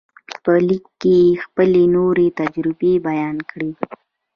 په 0.43 0.53
لیک 0.67 0.85
کې 1.01 1.15
یې 1.25 1.39
خپلې 1.43 1.83
نوې 1.95 2.27
تجربې 2.39 2.93
بیان 3.07 3.37
کړې 3.49 3.71